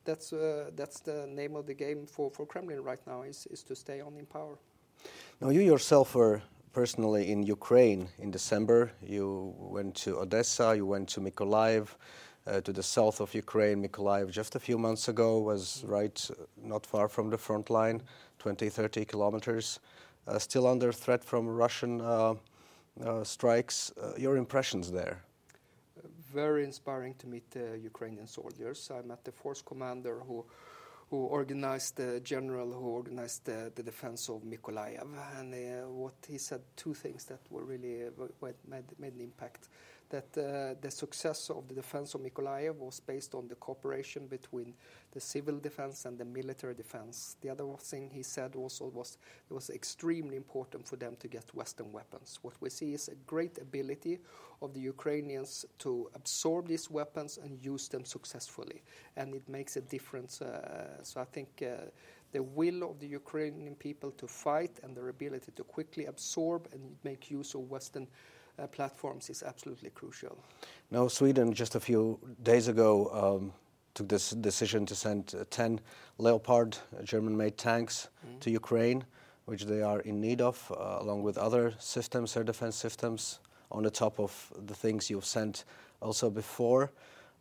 that's 0.08 0.34
uh, 0.34 0.72
that's 0.76 1.02
the 1.02 1.28
name 1.28 1.56
of 1.56 1.66
the 1.68 1.74
game 1.74 2.08
for, 2.08 2.32
for 2.32 2.46
Kremlin 2.46 2.82
right 2.82 3.06
now 3.06 3.22
is, 3.22 3.48
is 3.52 3.62
to 3.64 3.76
stay 3.76 4.02
on 4.02 4.16
in 4.18 4.26
power. 4.26 4.58
Now 5.42 5.50
you 5.50 5.62
yourself 5.62 6.16
were 6.16 6.42
personally 6.74 7.32
in 7.32 7.44
Ukraine 7.44 8.08
in 8.18 8.32
December. 8.32 8.92
You 9.06 9.54
went 9.58 9.94
to 10.04 10.20
Odessa, 10.20 10.76
you 10.76 10.86
went 10.86 11.10
to 11.10 11.20
Mykolaiv, 11.22 11.88
uh, 12.48 12.62
to 12.62 12.72
the 12.72 12.84
south 12.84 13.20
of 13.20 13.34
Ukraine. 13.36 13.78
Mykolaiv 13.86 14.32
just 14.32 14.56
a 14.56 14.60
few 14.60 14.78
months 14.78 15.08
ago 15.10 15.40
was 15.40 15.84
right 15.86 16.18
uh, 16.32 16.44
not 16.74 16.86
far 16.86 17.08
from 17.08 17.30
the 17.30 17.38
front 17.38 17.70
line, 17.70 18.02
20, 18.40 18.70
30 18.70 19.06
kilometers. 19.06 19.80
Uh, 20.28 20.40
still 20.40 20.68
under 20.68 20.92
threat 20.92 21.24
from 21.24 21.48
Russian 21.48 22.02
uh, 22.02 22.34
uh, 23.06 23.24
strikes. 23.24 23.92
your 24.18 24.38
impressions 24.38 24.92
there? 24.92 25.27
Very 26.34 26.64
inspiring 26.64 27.16
to 27.16 27.28
meet 27.28 27.50
the 27.52 27.80
Ukrainian 27.82 28.28
soldiers. 28.28 28.92
I 28.94 29.02
met 29.02 29.24
the 29.24 29.32
force 29.32 29.62
commander 29.62 30.20
who 30.28 30.46
who 31.10 31.18
organized 31.18 31.96
the 31.96 32.20
general 32.20 32.72
who 32.74 32.90
organized 32.90 33.46
the, 33.46 33.72
the 33.74 33.84
defense 33.84 34.28
of 34.30 34.42
Mykolaiv. 34.44 35.08
And 35.40 35.54
uh, 35.54 35.88
what 35.88 36.16
he 36.28 36.38
said, 36.38 36.62
two 36.76 36.94
things 36.94 37.26
that 37.26 37.40
were 37.50 37.64
really 37.64 38.04
uh, 38.04 38.48
made, 38.70 38.86
made 39.00 39.14
an 39.14 39.22
impact 39.22 39.70
that 40.10 40.38
uh, 40.38 40.76
the 40.80 40.90
success 40.90 41.50
of 41.50 41.68
the 41.68 41.74
defense 41.74 42.14
of 42.14 42.22
Mykolaiv 42.22 42.76
was 42.76 43.00
based 43.00 43.36
on 43.36 43.48
the 43.48 43.56
cooperation 43.56 44.28
between 44.28 44.74
the 45.12 45.20
civil 45.20 45.58
defense 45.58 46.06
and 46.06 46.18
the 46.18 46.26
military 46.26 46.74
defense. 46.74 47.36
The 47.42 47.50
other 47.50 47.66
thing 47.80 48.10
he 48.10 48.24
said 48.24 48.56
also 48.56 48.86
was 48.86 49.18
it 49.50 49.54
was 49.54 49.70
extremely 49.70 50.38
important 50.38 50.88
for 50.88 50.96
them 50.96 51.16
to 51.20 51.28
get 51.28 51.54
Western 51.54 51.92
weapons. 51.92 52.40
What 52.42 52.56
we 52.62 52.70
see 52.70 52.94
is 52.94 53.10
a 53.10 53.16
great 53.26 53.58
ability 53.58 54.20
of 54.62 54.74
the 54.74 54.80
Ukrainians 54.80 55.66
to 55.80 56.10
absorb 56.16 56.68
these 56.68 56.90
weapons 56.90 57.38
and 57.38 57.64
use 57.64 57.88
them 57.90 58.06
successfully, 58.06 58.82
and 59.16 59.36
it 59.36 59.48
makes 59.50 59.76
a 59.76 59.82
difference. 59.82 60.42
Uh, 60.42 61.04
so 61.04 61.22
I 61.22 61.26
think. 61.26 61.62
Uh, 61.62 61.90
the 62.34 62.44
will 62.44 62.84
of 62.84 63.00
the 63.00 63.08
Ukrainian 63.08 63.74
people 63.76 64.12
to 64.12 64.28
fight 64.28 64.82
and 64.84 64.96
their 64.96 65.08
ability 65.08 65.52
to 65.56 65.64
quickly 65.64 66.06
absorb 66.06 66.68
and 66.74 66.82
make 67.04 67.32
use 67.32 67.56
of 67.56 67.70
Western 67.70 68.06
platforms 68.66 69.30
is 69.30 69.44
absolutely 69.44 69.92
crucial. 69.92 70.38
Now, 70.90 71.08
Sweden 71.08 71.54
just 71.54 71.76
a 71.76 71.80
few 71.80 72.20
days 72.42 72.68
ago 72.68 73.10
um, 73.14 73.54
took 73.94 74.08
this 74.08 74.32
decision 74.32 74.86
to 74.86 74.96
send 74.96 75.36
uh, 75.40 75.44
10 75.50 75.80
Leopard 76.18 76.78
uh, 76.78 77.04
German-made 77.04 77.58
tanks 77.58 78.10
mm. 78.26 78.40
to 78.40 78.50
Ukraine, 78.50 79.04
which 79.46 79.66
they 79.66 79.82
are 79.82 80.00
in 80.02 80.20
need 80.20 80.42
of, 80.42 80.72
uh, 80.72 80.98
along 81.00 81.24
with 81.24 81.38
other 81.38 81.74
systems, 81.78 82.36
air 82.36 82.44
defense 82.44 82.76
systems, 82.76 83.40
on 83.72 83.84
the 83.84 83.92
top 83.92 84.20
of 84.20 84.54
the 84.66 84.74
things 84.74 85.10
you've 85.10 85.26
sent 85.26 85.66
also 86.02 86.30
before. 86.30 86.92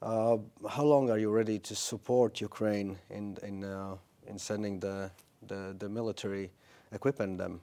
Uh, 0.02 0.36
how 0.68 0.84
long 0.84 1.10
are 1.10 1.18
you 1.18 1.30
ready 1.30 1.58
to 1.58 1.74
support 1.74 2.40
Ukraine 2.40 2.98
in 3.10 3.36
in 3.42 3.64
uh, 3.64 3.96
in 4.26 4.38
sending 4.38 4.80
the, 4.80 5.10
the 5.46 5.74
the 5.78 5.88
military 5.88 6.50
equipment 6.92 7.38
them? 7.38 7.60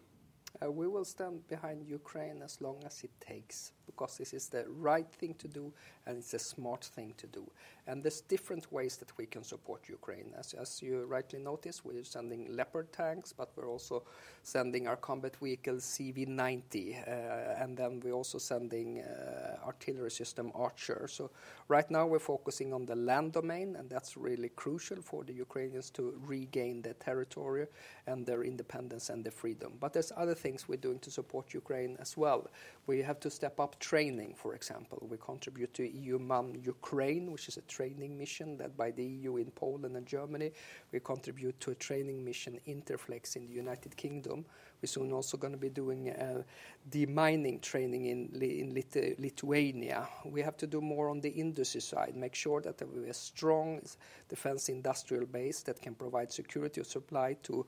Uh, 0.62 0.72
we 0.72 0.88
will 0.88 1.06
stand 1.06 1.48
behind 1.48 1.88
Ukraine 1.88 2.42
as 2.44 2.62
long 2.62 2.78
as 2.86 3.04
it 3.04 3.10
takes 3.20 3.72
because 3.86 4.18
this 4.18 4.34
is 4.34 4.50
the 4.50 4.66
right 4.68 5.12
thing 5.12 5.34
to 5.36 5.48
do 5.48 5.74
and 6.06 6.18
it's 6.18 6.34
a 6.34 6.40
smart 6.40 6.84
thing 6.84 7.14
to 7.18 7.28
do. 7.28 7.50
And 7.86 8.02
there's 8.02 8.22
different 8.22 8.72
ways 8.72 8.98
that 8.98 9.18
we 9.18 9.26
can 9.26 9.44
support 9.44 9.90
Ukraine. 9.90 10.34
As, 10.38 10.54
as 10.54 10.82
you 10.82 11.04
rightly 11.04 11.40
noticed, 11.40 11.84
we're 11.84 12.04
sending 12.04 12.56
Leopard 12.56 12.94
tanks, 12.94 13.34
but 13.34 13.52
we're 13.56 13.70
also 13.70 14.04
sending 14.42 14.88
our 14.88 14.96
combat 14.96 15.36
vehicle 15.36 15.76
CV-90, 15.76 17.08
uh, 17.08 17.62
and 17.62 17.76
then 17.78 18.00
we're 18.04 18.14
also 18.14 18.38
sending 18.38 19.02
uh, 19.02 19.58
artillery 19.66 20.12
system 20.12 20.52
Archer. 20.56 21.08
So 21.10 21.32
right 21.68 21.90
now 21.92 22.06
we're 22.06 22.20
focusing 22.20 22.74
on 22.74 22.86
the 22.86 22.96
land 22.96 23.34
domain, 23.34 23.76
and 23.78 23.90
that's 23.90 24.16
really 24.16 24.50
crucial 24.50 25.02
for 25.02 25.24
the 25.24 25.34
Ukrainians 25.34 25.90
to 25.92 26.18
regain 26.26 26.82
their 26.82 26.94
territory 26.94 27.68
and 28.08 28.26
their 28.26 28.44
independence 28.44 29.10
and 29.10 29.26
their 29.26 29.32
freedom. 29.32 29.74
But 29.80 29.94
there's 29.94 30.12
other 30.16 30.36
things 30.36 30.68
we're 30.68 30.78
doing 30.78 31.00
to 31.00 31.12
support 31.12 31.54
Ukraine 31.54 31.98
as 32.00 32.16
well. 32.16 32.50
We 32.88 33.02
have 33.02 33.20
to 33.22 33.30
step 33.30 33.60
up 33.60 33.80
training, 33.80 34.36
for 34.36 34.56
example. 34.56 35.06
We 35.10 35.18
contribute 35.18 35.74
to 35.76 35.84
EUMAM 35.94 36.66
Ukraine, 36.66 37.32
which 37.32 37.48
is 37.48 37.58
a 37.58 37.62
training 37.62 38.18
mission 38.18 38.58
led 38.58 38.76
by 38.76 38.92
the 38.92 39.04
EU 39.04 39.38
in 39.38 39.52
Poland 39.52 39.96
and 39.96 40.06
Germany. 40.06 40.52
We 40.92 41.00
contribute 41.00 41.60
to 41.62 41.72
a 41.72 41.76
training 41.76 42.24
mission, 42.24 42.60
Interflex, 42.68 43.36
in 43.36 43.48
the 43.48 43.54
United 43.54 43.96
Kingdom. 43.96 44.46
We're 44.82 44.88
soon 44.88 45.14
also 45.14 45.38
going 45.38 45.54
to 45.54 45.60
be 45.60 45.70
doing 45.70 46.10
uh, 46.10 46.44
demining 46.90 47.62
training 47.62 48.06
in, 48.06 48.30
in 48.42 48.74
Lit 48.74 49.20
Lithuania. 49.20 50.08
We 50.26 50.42
have 50.42 50.58
to 50.58 50.68
do 50.68 50.82
more 50.82 51.10
on 51.10 51.22
the 51.22 51.30
industry 51.30 51.82
side, 51.82 52.16
make 52.16 52.36
sure 52.36 52.62
that 52.62 52.82
we 52.94 53.02
have 53.02 53.10
a 53.10 53.14
strong 53.14 53.82
defense 54.28 54.70
industrial 54.70 55.26
base 55.26 55.62
that 55.64 55.82
can 55.82 55.96
provide 55.96 56.32
security 56.32 56.82
of 56.82 56.88
supply 56.88 57.38
to 57.44 57.66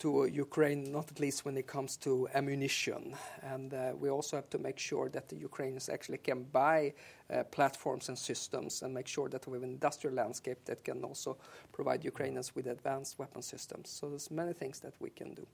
to 0.00 0.26
Ukraine, 0.26 0.90
not 0.90 1.10
at 1.10 1.20
least 1.20 1.44
when 1.44 1.56
it 1.56 1.66
comes 1.66 1.96
to 1.98 2.28
ammunition. 2.34 3.14
And 3.42 3.72
uh, 3.72 3.92
we 3.98 4.10
also 4.10 4.36
have 4.36 4.50
to 4.50 4.58
make 4.58 4.78
sure 4.78 5.08
that 5.10 5.28
the 5.28 5.36
Ukrainians 5.36 5.88
actually 5.88 6.18
can 6.18 6.44
buy 6.44 6.94
uh, 7.30 7.44
platforms 7.44 8.08
and 8.08 8.18
systems 8.18 8.82
and 8.82 8.92
make 8.92 9.06
sure 9.06 9.28
that 9.28 9.46
we 9.46 9.54
have 9.54 9.62
an 9.62 9.70
industrial 9.70 10.16
landscape 10.16 10.64
that 10.64 10.84
can 10.84 11.04
also 11.04 11.36
provide 11.72 12.04
Ukrainians 12.04 12.54
with 12.54 12.66
advanced 12.66 13.18
weapon 13.18 13.42
systems. 13.42 13.90
So 13.90 14.08
there's 14.08 14.30
many 14.30 14.52
things 14.52 14.80
that 14.80 14.94
we 15.00 15.10
can 15.10 15.34
do. 15.34 15.46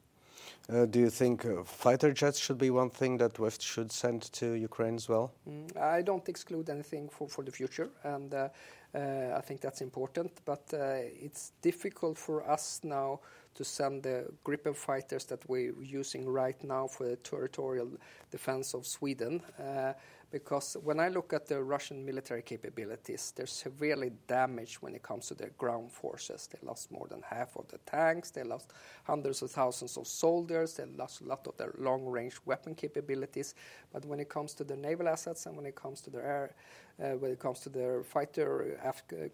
Uh, 0.70 0.86
do 0.86 1.00
you 1.00 1.10
think 1.10 1.44
uh, 1.44 1.64
fighter 1.64 2.12
jets 2.12 2.38
should 2.38 2.58
be 2.58 2.70
one 2.70 2.90
thing 2.90 3.18
that 3.18 3.38
West 3.38 3.62
should 3.62 3.90
send 3.90 4.22
to 4.32 4.52
Ukraine 4.52 4.94
as 4.94 5.08
well? 5.08 5.32
Mm, 5.48 5.76
I 5.76 6.02
don't 6.02 6.28
exclude 6.28 6.70
anything 6.70 7.08
for, 7.08 7.28
for 7.28 7.42
the 7.44 7.50
future, 7.50 7.90
and 8.04 8.32
uh, 8.32 8.48
I 8.94 9.40
think 9.40 9.60
that's 9.60 9.80
important. 9.80 10.30
But 10.44 10.62
it's 10.72 11.52
difficult 11.60 12.16
for 12.18 12.48
us 12.48 12.80
now 12.82 13.20
to 13.58 13.64
send 13.64 14.04
the 14.04 14.24
Gripen 14.44 14.74
fighters 14.74 15.24
that 15.24 15.40
we're 15.48 15.74
using 15.82 16.28
right 16.28 16.62
now 16.62 16.86
for 16.86 17.08
the 17.08 17.16
territorial 17.16 17.90
defense 18.30 18.72
of 18.72 18.86
Sweden. 18.86 19.42
Uh, 19.58 19.94
Uh, 20.28 20.38
because 20.38 20.76
when 20.82 21.00
I 21.00 21.08
look 21.08 21.32
at 21.32 21.46
the 21.46 21.62
Russian 21.62 22.04
military 22.04 22.42
capabilities, 22.42 23.32
they're 23.36 23.46
severely 23.46 24.12
damaged 24.26 24.76
when 24.76 24.94
it 24.94 25.02
comes 25.02 25.26
to 25.28 25.34
their 25.34 25.50
ground 25.58 25.90
forces. 25.92 26.48
They 26.50 26.58
lost 26.66 26.90
more 26.90 27.06
than 27.08 27.22
half 27.22 27.56
of 27.56 27.68
the 27.68 27.78
tanks, 27.78 28.30
they 28.30 28.42
lost 28.42 28.72
hundreds 29.04 29.42
of 29.42 29.50
thousands 29.50 29.96
of 29.96 30.06
soldiers, 30.06 30.74
they 30.74 30.84
lost 30.84 31.20
a 31.20 31.24
lot 31.24 31.46
of 31.46 31.56
their 31.56 31.74
long 31.78 32.06
range 32.06 32.36
weapon 32.44 32.74
capabilities. 32.74 33.54
But 33.92 34.04
when 34.04 34.20
it 34.20 34.28
comes 34.28 34.54
to 34.54 34.64
their 34.64 34.76
naval 34.76 35.08
assets 35.08 35.46
and 35.46 35.56
when 35.56 35.66
it 35.66 35.74
comes 35.74 36.00
to 36.02 36.10
their 36.10 36.22
air, 36.22 36.54
uh, 37.00 37.16
when 37.16 37.30
it 37.30 37.38
comes 37.38 37.60
to 37.60 37.68
their 37.68 38.02
fighter 38.02 38.78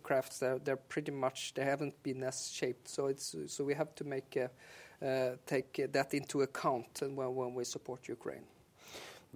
crafts, 0.02 0.38
they're, 0.38 0.58
they're, 0.58 0.76
pretty 0.76 1.12
much 1.12 1.54
they 1.54 1.64
haven't 1.64 2.02
been 2.02 2.22
as 2.22 2.50
shaped. 2.52 2.88
So 2.88 3.06
it's 3.06 3.34
so 3.46 3.64
we 3.64 3.74
have 3.74 3.94
to 3.94 4.04
make 4.04 4.36
uh, 4.36 5.04
uh, 5.04 5.36
take 5.46 5.92
that 5.92 6.14
into 6.14 6.42
account 6.42 7.00
when, 7.00 7.34
when 7.34 7.54
we 7.54 7.64
support 7.64 8.06
Ukraine. 8.08 8.44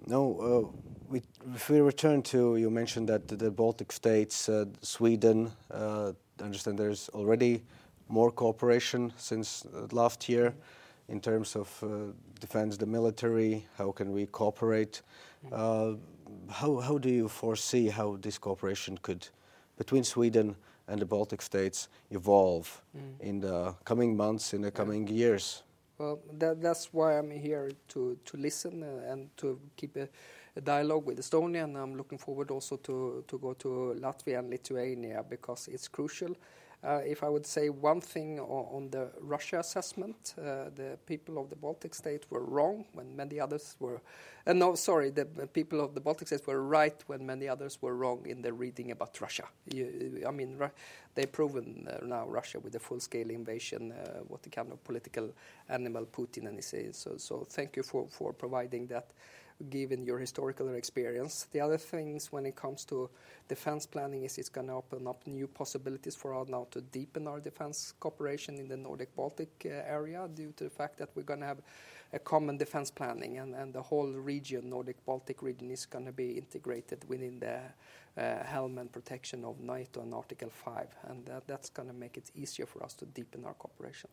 No, 0.07 0.39
uh, 0.39 0.89
we, 1.09 1.21
if 1.55 1.69
we 1.69 1.81
return 1.81 2.21
to, 2.23 2.55
you 2.57 2.69
mentioned 2.69 3.09
that 3.09 3.27
the 3.27 3.51
Baltic 3.51 3.91
states, 3.91 4.49
uh, 4.49 4.65
Sweden, 4.81 5.51
uh, 5.71 6.13
I 6.39 6.43
understand 6.43 6.77
there's 6.77 7.09
already 7.09 7.63
more 8.07 8.31
cooperation 8.31 9.13
since 9.17 9.65
last 9.91 10.29
year 10.29 10.53
in 11.09 11.19
terms 11.19 11.55
of 11.55 11.83
uh, 11.83 12.13
defense, 12.39 12.77
the 12.77 12.85
military, 12.85 13.65
how 13.77 13.91
can 13.91 14.11
we 14.11 14.27
cooperate? 14.27 15.01
Uh, 15.51 15.93
how, 16.49 16.77
how 16.77 16.97
do 16.97 17.09
you 17.09 17.27
foresee 17.27 17.89
how 17.89 18.17
this 18.21 18.37
cooperation 18.37 18.97
could, 19.01 19.27
between 19.77 20.03
Sweden 20.03 20.55
and 20.87 21.01
the 21.01 21.05
Baltic 21.05 21.41
states, 21.41 21.89
evolve 22.11 22.81
mm. 22.95 23.19
in 23.21 23.39
the 23.39 23.73
coming 23.85 24.15
months, 24.15 24.53
in 24.53 24.61
the 24.61 24.71
coming 24.71 25.07
years? 25.07 25.63
Well, 25.99 26.21
that, 26.37 26.61
that's 26.61 26.93
why 26.93 27.17
I'm 27.17 27.29
here 27.29 27.71
to, 27.89 28.17
to 28.23 28.37
listen 28.37 28.83
uh, 28.83 29.11
and 29.11 29.35
to 29.35 29.59
keep 29.75 29.97
a, 29.97 30.07
a, 30.55 30.61
dialogue 30.61 31.05
with 31.05 31.19
Estonia, 31.19 31.65
and 31.65 31.77
I'm 31.77 31.95
looking 31.95 32.17
forward 32.17 32.51
also 32.51 32.77
to, 32.77 33.25
to 33.27 33.37
go 33.37 33.53
to 33.55 33.97
Latvia 33.99 34.39
and 34.39 34.49
Lithuania 34.49 35.25
because 35.29 35.67
it's 35.67 35.89
crucial 35.89 36.37
if 36.83 37.23
I 37.23 37.29
would 37.29 37.45
say 37.45 37.69
one 37.69 38.01
thing 38.01 38.39
on, 38.39 38.89
the 38.89 39.11
Russia 39.19 39.59
assessment, 39.59 40.33
uh, 40.37 40.69
the 40.75 40.97
people 41.05 41.37
of 41.37 41.49
the 41.49 41.55
Baltic 41.55 41.93
states 41.93 42.25
were 42.29 42.43
wrong 42.43 42.85
when 42.93 43.15
many 43.15 43.39
others 43.39 43.75
were. 43.79 44.01
Uh, 44.47 44.53
no, 44.53 44.75
sorry, 44.75 45.09
the 45.09 45.25
people 45.53 45.81
of 45.81 45.93
the 45.93 45.99
Baltic 45.99 46.27
states 46.27 46.47
were 46.47 46.63
right 46.63 47.03
when 47.07 47.25
many 47.25 47.47
others 47.47 47.81
were 47.81 47.95
wrong 47.95 48.25
in 48.25 48.41
their 48.41 48.53
reading 48.53 48.91
about 48.91 49.19
Russia. 49.19 49.43
I 50.27 50.31
mean, 50.31 50.57
they've 51.15 51.31
proven 51.31 51.87
uh, 51.89 52.05
now 52.05 52.25
Russia 52.27 52.59
with 52.59 52.75
a 52.75 52.79
full-scale 52.79 53.29
invasion, 53.29 53.91
uh, 53.91 54.19
what 54.27 54.41
the 54.43 54.49
kind 54.49 54.71
of 54.71 54.83
political 54.83 55.33
animal 55.67 56.05
Putin 56.05 56.47
and 56.47 56.59
is. 56.59 56.97
So, 56.97 57.17
so 57.17 57.45
thank 57.49 57.75
you 57.75 57.83
for 57.83 58.33
providing 58.33 58.87
that 58.87 59.11
given 59.69 60.05
your 60.05 60.19
historical 60.19 60.73
experience. 60.75 61.47
The 61.51 61.59
other 61.59 61.77
things 61.77 62.31
when 62.31 62.45
it 62.45 62.55
comes 62.55 62.85
to 62.85 63.09
defense 63.47 63.85
planning 63.85 64.23
is 64.23 64.37
it's 64.37 64.49
going 64.49 64.67
to 64.67 64.73
open 64.73 65.07
up 65.07 65.25
new 65.27 65.47
possibilities 65.47 66.15
for 66.15 66.39
us 66.39 66.47
now 66.47 66.67
to 66.71 66.81
deepen 66.81 67.27
our 67.27 67.39
defense 67.39 67.93
cooperation 67.99 68.57
in 68.57 68.67
the 68.67 68.77
Nordic 68.77 69.15
Baltic 69.15 69.49
uh, 69.65 69.69
area 69.69 70.27
due 70.33 70.53
to 70.57 70.63
the 70.65 70.69
fact 70.69 70.97
that 70.99 71.09
we're 71.15 71.23
going 71.23 71.41
to 71.41 71.45
have 71.45 71.61
a 72.13 72.19
common 72.19 72.57
defense 72.57 72.89
planning 72.89 73.37
and, 73.37 73.53
and 73.53 73.73
the 73.73 73.81
whole 73.81 74.07
region, 74.07 74.69
Nordic 74.69 75.03
Baltic 75.05 75.41
region, 75.41 75.69
is 75.69 75.85
going 75.85 76.05
to 76.05 76.11
be 76.11 76.31
integrated 76.31 77.07
within 77.07 77.39
the 77.39 77.59
uh, 78.17 78.43
helm 78.43 78.77
and 78.77 78.91
protection 78.91 79.45
of 79.45 79.59
NATO 79.59 80.01
and 80.01 80.13
Article 80.13 80.49
5. 80.49 80.87
And 81.09 81.25
that, 81.27 81.47
that's 81.47 81.69
going 81.69 81.87
to 81.87 81.93
make 81.93 82.17
it 82.17 82.31
easier 82.35 82.65
for 82.65 82.83
us 82.83 82.93
to 82.95 83.05
deepen 83.05 83.45
our 83.45 83.53
cooperation. 83.53 84.09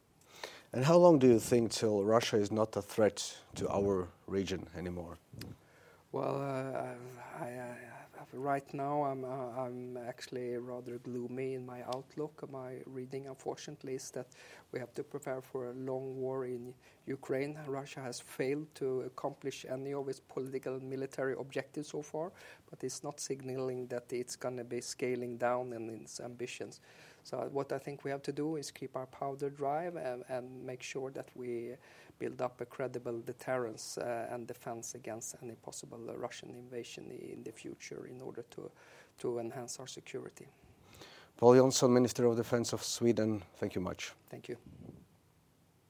And 0.73 0.85
how 0.85 0.97
long 0.97 1.19
do 1.19 1.27
you 1.27 1.39
think 1.39 1.73
till 1.73 2.05
Russia 2.05 2.37
is 2.37 2.51
not 2.51 2.77
a 2.77 2.83
threat 2.83 3.37
to 3.55 3.69
our 3.69 4.09
region 4.27 4.67
anymore? 4.77 5.19
Well, 6.13 6.37
uh, 6.37 7.45
I, 7.45 7.49
I, 7.49 7.77
right 8.33 8.75
now 8.75 9.05
I'm, 9.05 9.25
uh, 9.25 9.63
I'm 9.63 9.97
actually 10.09 10.57
rather 10.57 10.99
gloomy 10.99 11.55
in 11.55 11.65
my 11.65 11.83
outlook. 11.83 12.49
My 12.51 12.75
reading, 12.87 13.27
unfortunately, 13.27 13.95
is 13.95 14.11
that 14.13 14.27
we 14.73 14.79
have 14.79 14.95
to 14.95 15.03
prepare 15.03 15.41
for 15.41 15.71
a 15.71 15.73
long 15.73 16.17
war 16.17 16.45
in 16.45 16.75
Ukraine. 17.07 17.59
Russia 17.67 18.01
has 18.01 18.21
failed 18.21 18.67
to 18.77 19.03
accomplish 19.03 19.65
any 19.69 19.95
of 19.95 20.09
its 20.09 20.21
political 20.21 20.75
and 20.75 20.89
military 20.89 21.35
objectives 21.39 21.89
so 21.89 22.03
far, 22.03 22.33
but 22.69 22.83
it's 22.83 23.03
not 23.03 23.21
signaling 23.21 23.87
that 23.89 24.05
it's 24.11 24.37
going 24.37 24.57
to 24.57 24.65
be 24.65 24.81
scaling 24.81 25.37
down 25.37 25.73
in 25.73 25.89
its 25.91 26.21
ambitions. 26.21 26.81
So 27.27 27.49
what 27.51 27.73
I 27.73 27.79
think 27.79 28.05
we 28.05 28.13
have 28.13 28.23
to 28.23 28.33
do 28.33 28.55
is 28.55 28.71
keep 28.71 28.95
our 28.95 29.07
powder 29.07 29.51
dry 29.51 29.87
and, 29.87 30.23
and 30.29 30.65
make 30.65 30.81
sure 30.81 31.11
that 31.11 31.29
we 31.35 31.75
build 32.21 32.41
up 32.41 32.61
a 32.61 32.65
credible 32.65 33.21
deterrence 33.21 33.99
uh, 33.99 34.29
and 34.31 34.47
defense 34.47 34.95
against 34.95 35.35
any 35.43 35.55
possible 35.55 35.99
uh, 36.09 36.17
Russian 36.17 36.51
invasion 36.51 37.11
in 37.11 37.43
the 37.43 37.51
future 37.51 38.07
in 38.07 38.23
order 38.23 38.45
to, 38.51 38.71
to 39.19 39.41
enhance 39.41 39.81
our 39.81 39.89
security. 39.89 40.47
Pål 41.37 41.57
Jonson, 41.57 41.91
Minister 41.91 42.27
of 42.27 42.37
Defense 42.37 42.73
of 42.73 42.85
Sweden, 42.85 43.43
thank 43.57 43.75
you 43.75 43.81
much. 43.81 44.13
Thank 44.31 44.49
you. 44.49 44.57